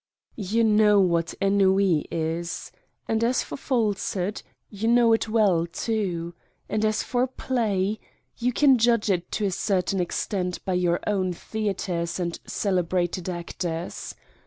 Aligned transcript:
You 0.35 0.63
know 0.63 0.99
what 0.99 1.35
ennui 1.39 2.07
is. 2.09 2.71
And 3.07 3.23
as 3.23 3.43
for 3.43 3.55
falsehood, 3.55 4.41
you 4.67 4.87
know 4.87 5.13
it 5.13 5.29
well 5.29 5.67
too. 5.67 6.33
And 6.67 6.83
as 6.83 7.03
for 7.03 7.27
play 7.27 7.99
you 8.35 8.51
can 8.51 8.79
judge 8.79 9.11
it 9.11 9.31
to 9.33 9.45
a 9.45 9.51
certain 9.51 9.99
extent 9.99 10.57
by 10.65 10.73
your 10.73 11.01
own 11.05 11.33
theaters 11.33 12.09
6 12.09 12.13
Satan's 12.13 12.17
Diary 12.17 12.25
and 12.25 12.39
celebrated 12.51 13.29
actors. 13.29 14.15